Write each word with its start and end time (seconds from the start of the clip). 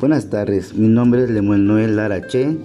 Buenas 0.00 0.28
tardes, 0.28 0.74
mi 0.74 0.88
nombre 0.88 1.22
es 1.22 1.30
Lemuel 1.30 1.66
Noel 1.66 1.96
Larache, 1.96 2.58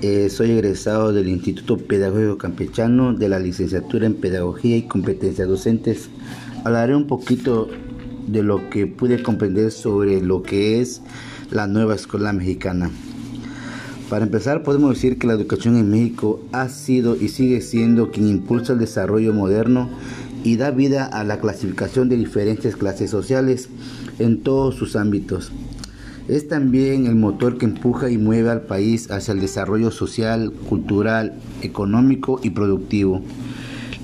eh, 0.00 0.30
soy 0.30 0.52
egresado 0.52 1.12
del 1.12 1.28
Instituto 1.28 1.76
Pedagógico 1.76 2.38
Campechano 2.38 3.12
de 3.12 3.28
la 3.28 3.40
licenciatura 3.40 4.06
en 4.06 4.14
Pedagogía 4.14 4.76
y 4.76 4.82
Competencias 4.82 5.48
Docentes. 5.48 6.08
Hablaré 6.64 6.94
un 6.94 7.08
poquito 7.08 7.68
de 8.28 8.44
lo 8.44 8.70
que 8.70 8.86
pude 8.86 9.22
comprender 9.24 9.72
sobre 9.72 10.22
lo 10.22 10.42
que 10.42 10.80
es 10.80 11.02
la 11.50 11.66
nueva 11.66 11.96
escuela 11.96 12.32
mexicana. 12.32 12.90
Para 14.08 14.24
empezar, 14.24 14.62
podemos 14.62 14.94
decir 14.94 15.18
que 15.18 15.26
la 15.26 15.34
educación 15.34 15.76
en 15.76 15.90
México 15.90 16.40
ha 16.52 16.68
sido 16.68 17.16
y 17.16 17.28
sigue 17.28 17.60
siendo 17.60 18.12
quien 18.12 18.28
impulsa 18.28 18.74
el 18.74 18.78
desarrollo 18.78 19.34
moderno 19.34 19.90
y 20.44 20.56
da 20.56 20.70
vida 20.70 21.06
a 21.06 21.24
la 21.24 21.40
clasificación 21.40 22.08
de 22.08 22.16
diferentes 22.16 22.76
clases 22.76 23.10
sociales 23.10 23.68
en 24.20 24.42
todos 24.42 24.76
sus 24.76 24.94
ámbitos. 24.94 25.50
Es 26.28 26.46
también 26.46 27.06
el 27.06 27.14
motor 27.14 27.56
que 27.56 27.64
empuja 27.64 28.10
y 28.10 28.18
mueve 28.18 28.50
al 28.50 28.60
país 28.60 29.10
hacia 29.10 29.32
el 29.32 29.40
desarrollo 29.40 29.90
social, 29.90 30.52
cultural, 30.68 31.40
económico 31.62 32.38
y 32.42 32.50
productivo. 32.50 33.22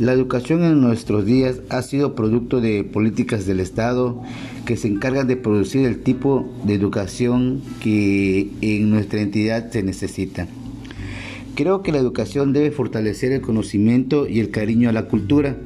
La 0.01 0.15
educación 0.15 0.65
en 0.65 0.81
nuestros 0.81 1.27
días 1.27 1.61
ha 1.69 1.83
sido 1.83 2.15
producto 2.15 2.63
de 2.63 2.83
políticas 2.83 3.45
del 3.45 3.61
Estado 3.61 4.23
que 4.65 4.79
se 4.79 4.89
encargan 4.89 5.27
de 5.27 5.37
producir 5.37 5.85
el 5.85 6.03
tipo 6.03 6.51
de 6.65 6.73
educación 6.73 7.61
que 7.81 8.49
en 8.63 8.89
nuestra 8.89 9.21
entidad 9.21 9.71
se 9.71 9.83
necesita. 9.83 10.49
Creo 11.55 11.83
que 11.83 11.93
la 11.93 11.99
educación 11.99 12.55
debe 12.55 12.71
fortalecer 12.71 13.33
el 13.33 13.43
conocimiento 13.43 14.27
y 14.27 14.41
el 14.41 14.51
cariño 14.51 14.89
a 14.89 14.93
la 14.93 15.09
cultura, 15.09 15.59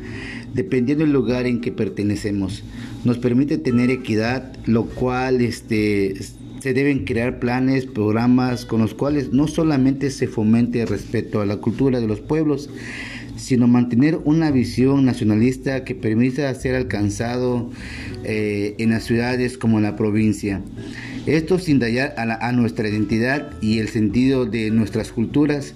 dependiendo 0.52 1.04
del 1.04 1.12
lugar 1.12 1.46
en 1.46 1.60
que 1.60 1.70
pertenecemos. 1.70 2.64
Nos 3.04 3.18
permite 3.18 3.58
tener 3.58 3.90
equidad, 3.90 4.56
lo 4.66 4.86
cual 4.86 5.40
este, 5.40 6.14
se 6.60 6.74
deben 6.74 7.04
crear 7.04 7.38
planes, 7.38 7.86
programas 7.86 8.64
con 8.64 8.80
los 8.80 8.94
cuales 8.94 9.32
no 9.32 9.46
solamente 9.46 10.10
se 10.10 10.26
fomente 10.26 10.82
el 10.82 10.88
respeto 10.88 11.40
a 11.40 11.46
la 11.46 11.58
cultura 11.58 12.00
de 12.00 12.08
los 12.08 12.20
pueblos, 12.20 12.68
sino 13.36 13.68
mantener 13.68 14.18
una 14.24 14.50
visión 14.50 15.04
nacionalista 15.04 15.84
que 15.84 15.94
permita 15.94 16.52
ser 16.54 16.74
alcanzado 16.74 17.70
eh, 18.24 18.74
en 18.78 18.90
las 18.90 19.04
ciudades 19.04 19.56
como 19.56 19.78
en 19.78 19.84
la 19.84 19.96
provincia. 19.96 20.60
Esto 21.26 21.58
sin 21.58 21.78
dañar 21.78 22.14
a, 22.16 22.52
nuestra 22.52 22.88
identidad 22.88 23.50
y 23.60 23.78
el 23.78 23.88
sentido 23.88 24.46
de 24.46 24.70
nuestras 24.70 25.12
culturas, 25.12 25.74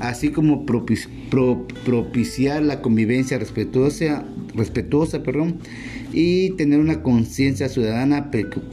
así 0.00 0.30
como 0.30 0.66
propiciar 0.66 2.62
la 2.62 2.82
convivencia 2.82 3.38
respetuosa, 3.38 4.24
respetuosa 4.54 5.22
perdón, 5.22 5.58
y 6.12 6.50
tener 6.50 6.80
una 6.80 7.02
conciencia 7.02 7.68
ciudadana 7.68 8.30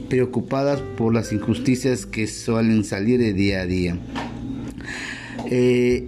preocupada 0.08 0.78
por 0.96 1.14
las 1.14 1.32
injusticias 1.32 2.06
que 2.06 2.26
suelen 2.26 2.84
salir 2.84 3.20
de 3.20 3.32
día 3.32 3.60
a 3.60 3.66
día. 3.66 3.98
Eh, 5.50 6.06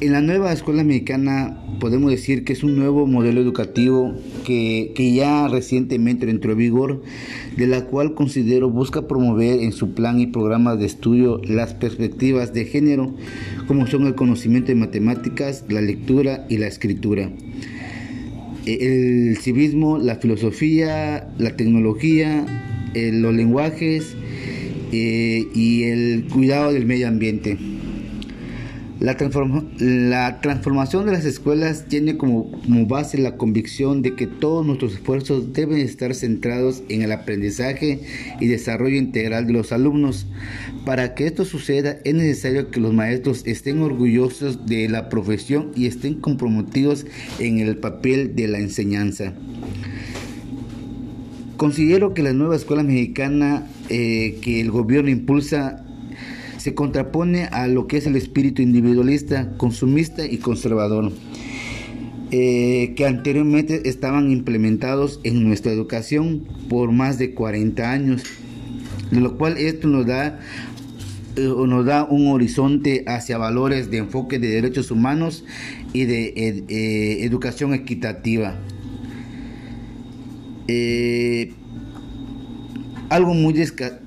en 0.00 0.12
la 0.12 0.20
nueva 0.20 0.52
escuela 0.52 0.84
mexicana 0.84 1.58
podemos 1.80 2.10
decir 2.10 2.44
que 2.44 2.52
es 2.52 2.62
un 2.62 2.76
nuevo 2.76 3.06
modelo 3.06 3.40
educativo 3.40 4.14
que, 4.48 5.12
ya 5.14 5.46
recientemente 5.48 6.28
entró 6.28 6.52
en 6.52 6.58
vigor, 6.58 7.02
de 7.56 7.66
la 7.66 7.84
cual 7.84 8.14
considero 8.14 8.70
busca 8.70 9.06
promover 9.06 9.60
en 9.60 9.72
su 9.72 9.92
plan 9.92 10.18
y 10.20 10.26
programas 10.26 10.78
de 10.78 10.86
estudio 10.86 11.40
las 11.44 11.74
perspectivas 11.74 12.54
de 12.54 12.64
género, 12.64 13.14
como 13.66 13.86
son 13.86 14.06
el 14.06 14.14
conocimiento 14.14 14.68
de 14.68 14.76
matemáticas, 14.76 15.64
la 15.68 15.82
lectura 15.82 16.46
y 16.48 16.56
la 16.56 16.66
escritura 16.66 17.30
el 18.66 19.38
civismo, 19.38 19.96
la 19.96 20.16
filosofía, 20.16 21.26
la 21.38 21.56
tecnología, 21.56 22.44
eh, 22.92 23.12
los 23.14 23.34
lenguajes 23.34 24.14
eh, 24.92 25.46
y 25.54 25.84
el 25.84 26.26
cuidado 26.30 26.70
del 26.74 26.84
medio 26.84 27.08
ambiente. 27.08 27.56
La, 29.00 29.16
transformación 30.40 31.06
de 31.06 31.12
las 31.12 31.24
escuelas 31.24 31.84
tiene 31.86 32.16
como, 32.16 32.50
como, 32.50 32.86
base 32.86 33.16
la 33.16 33.36
convicción 33.36 34.02
de 34.02 34.16
que 34.16 34.26
todos 34.26 34.66
nuestros 34.66 34.94
esfuerzos 34.94 35.52
deben 35.52 35.78
estar 35.78 36.16
centrados 36.16 36.82
en 36.88 37.02
el 37.02 37.12
aprendizaje 37.12 38.00
y 38.40 38.46
desarrollo 38.48 38.96
integral 38.96 39.46
de 39.46 39.52
los 39.52 39.70
alumnos. 39.70 40.26
Para 40.84 41.14
que 41.14 41.26
esto 41.26 41.44
suceda 41.44 41.98
es 42.04 42.14
necesario 42.14 42.72
que 42.72 42.80
los 42.80 42.92
maestros 42.92 43.46
estén 43.46 43.82
orgullosos 43.82 44.66
de 44.66 44.88
la 44.88 45.08
profesión 45.08 45.70
y 45.76 45.86
estén 45.86 46.14
comprometidos 46.14 47.06
en 47.38 47.60
el 47.60 47.76
papel 47.76 48.34
de 48.34 48.48
la 48.48 48.58
enseñanza. 48.58 49.32
Considero 51.56 52.14
que 52.14 52.22
la 52.22 52.32
nueva 52.32 52.56
escuela 52.56 52.82
mexicana 52.82 53.66
eh, 53.90 54.38
que 54.42 54.60
el 54.60 54.72
gobierno 54.72 55.10
impulsa 55.10 55.84
se 56.58 56.74
contrapone 56.74 57.44
a 57.44 57.66
lo 57.68 57.86
que 57.86 57.96
es 57.96 58.06
el 58.06 58.16
espíritu 58.16 58.62
individualista, 58.62 59.56
consumista 59.56 60.26
y 60.26 60.38
conservador, 60.38 61.12
eh, 62.30 62.92
que 62.96 63.06
anteriormente 63.06 63.88
estaban 63.88 64.30
implementados 64.30 65.20
en 65.22 65.46
nuestra 65.46 65.72
educación 65.72 66.44
por 66.68 66.92
más 66.92 67.18
de 67.18 67.32
40 67.32 67.90
años, 67.90 68.24
lo 69.10 69.38
cual 69.38 69.56
esto 69.56 69.88
nos 69.88 70.06
da 70.06 70.40
eh, 71.36 71.42
nos 71.42 71.86
da 71.86 72.04
un 72.04 72.26
horizonte 72.28 73.04
hacia 73.06 73.38
valores 73.38 73.90
de 73.90 73.98
enfoque 73.98 74.40
de 74.40 74.48
derechos 74.48 74.90
humanos 74.90 75.44
y 75.92 76.04
de 76.04 76.34
eh, 76.68 77.24
educación 77.24 77.72
equitativa. 77.72 78.58
Algo 83.08 83.32
muy, 83.32 83.54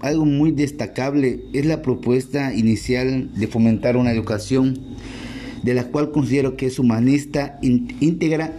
algo 0.02 0.26
muy 0.26 0.52
destacable 0.52 1.44
es 1.54 1.66
la 1.66 1.82
propuesta 1.82 2.54
inicial 2.54 3.30
de 3.34 3.48
fomentar 3.48 3.98
una 3.98 4.12
educación 4.12 4.80
de 5.64 5.74
la 5.74 5.86
cual 5.86 6.12
considero 6.12 6.56
que 6.56 6.68
es 6.68 6.78
humanista, 6.78 7.60
íntegra, 7.62 8.54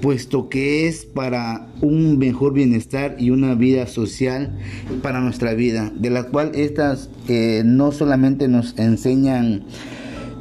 puesto 0.00 0.48
que 0.48 0.86
es 0.88 1.04
para 1.04 1.66
un 1.80 2.18
mejor 2.18 2.52
bienestar 2.54 3.16
y 3.18 3.30
una 3.30 3.54
vida 3.54 3.86
social 3.86 4.58
para 5.02 5.20
nuestra 5.20 5.54
vida, 5.54 5.92
de 5.94 6.10
la 6.10 6.24
cual 6.24 6.52
estas 6.54 7.10
eh, 7.28 7.62
no 7.64 7.92
solamente 7.92 8.48
nos 8.48 8.78
enseñan 8.78 9.64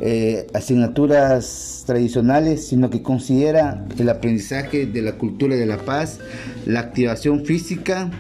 eh, 0.01 0.47
asignaturas 0.53 1.83
tradicionales, 1.85 2.67
sino 2.67 2.89
que 2.89 3.01
considera 3.01 3.85
el 3.97 4.09
aprendizaje 4.09 4.85
de 4.85 5.01
la 5.01 5.13
cultura 5.13 5.55
de 5.55 5.65
la 5.65 5.77
paz, 5.77 6.19
la 6.65 6.81
activación 6.81 7.45
física, 7.45 8.11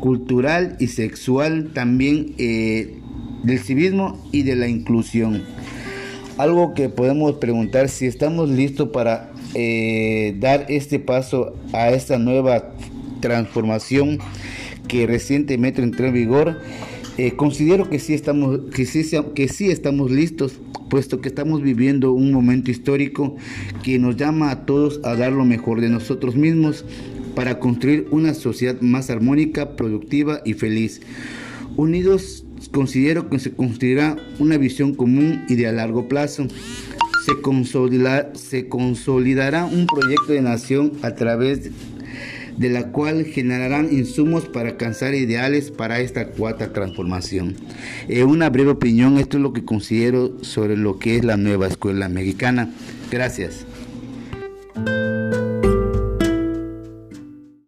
cultural 0.00 0.76
y 0.80 0.88
sexual 0.88 1.70
también 1.72 2.34
eh, 2.38 2.98
del 3.42 3.58
civismo 3.58 4.22
y 4.32 4.42
de 4.42 4.56
la 4.56 4.68
inclusión. 4.68 5.42
Algo 6.36 6.74
que 6.74 6.88
podemos 6.88 7.34
preguntar 7.34 7.88
si 7.88 8.06
estamos 8.06 8.48
listos 8.50 8.88
para 8.88 9.30
eh, 9.54 10.34
dar 10.40 10.66
este 10.68 10.98
paso 10.98 11.54
a 11.72 11.90
esta 11.90 12.18
nueva 12.18 12.72
transformación 13.20 14.18
que 14.88 15.06
recientemente 15.06 15.82
entró 15.82 16.06
en 16.06 16.14
vigor. 16.14 16.60
Eh, 17.16 17.36
considero 17.36 17.88
que 17.88 18.00
sí, 18.00 18.14
estamos, 18.14 18.60
que, 18.74 18.84
sí, 18.84 19.08
que 19.34 19.48
sí 19.48 19.70
estamos 19.70 20.10
listos, 20.10 20.60
puesto 20.90 21.20
que 21.20 21.28
estamos 21.28 21.62
viviendo 21.62 22.12
un 22.12 22.32
momento 22.32 22.72
histórico 22.72 23.36
que 23.84 24.00
nos 24.00 24.16
llama 24.16 24.50
a 24.50 24.66
todos 24.66 25.00
a 25.04 25.14
dar 25.14 25.32
lo 25.32 25.44
mejor 25.44 25.80
de 25.80 25.88
nosotros 25.88 26.34
mismos 26.34 26.84
para 27.34 27.58
construir 27.58 28.06
una 28.10 28.34
sociedad 28.34 28.80
más 28.80 29.10
armónica, 29.10 29.76
productiva 29.76 30.40
y 30.44 30.54
feliz. 30.54 31.00
Unidos 31.76 32.44
considero 32.70 33.28
que 33.28 33.38
se 33.38 33.52
construirá 33.52 34.16
una 34.38 34.56
visión 34.56 34.94
común 34.94 35.44
y 35.48 35.54
de 35.56 35.66
a 35.66 35.72
largo 35.72 36.08
plazo. 36.08 36.46
Se, 37.24 37.32
se 38.34 38.68
consolidará 38.68 39.64
un 39.64 39.86
proyecto 39.86 40.32
de 40.32 40.42
nación 40.42 40.92
a 41.02 41.14
través 41.14 41.70
de 42.56 42.70
la 42.70 42.92
cual 42.92 43.24
generarán 43.24 43.88
insumos 43.92 44.44
para 44.46 44.70
alcanzar 44.70 45.14
ideales 45.14 45.70
para 45.70 46.00
esta 46.00 46.28
cuarta 46.28 46.72
transformación. 46.72 47.56
En 48.08 48.28
una 48.28 48.50
breve 48.50 48.70
opinión, 48.70 49.18
esto 49.18 49.38
es 49.38 49.42
lo 49.42 49.52
que 49.52 49.64
considero 49.64 50.36
sobre 50.42 50.76
lo 50.76 50.98
que 50.98 51.16
es 51.16 51.24
la 51.24 51.36
nueva 51.36 51.66
escuela 51.66 52.08
mexicana. 52.08 52.70
Gracias. 53.10 53.66